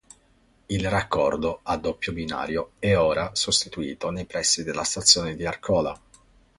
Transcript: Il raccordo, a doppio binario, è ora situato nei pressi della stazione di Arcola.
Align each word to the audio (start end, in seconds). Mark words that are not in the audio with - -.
Il 0.65 0.89
raccordo, 0.89 1.59
a 1.61 1.77
doppio 1.77 2.11
binario, 2.11 2.71
è 2.79 2.97
ora 2.97 3.35
situato 3.35 4.09
nei 4.09 4.25
pressi 4.25 4.63
della 4.63 4.81
stazione 4.81 5.35
di 5.35 5.45
Arcola. 5.45 5.95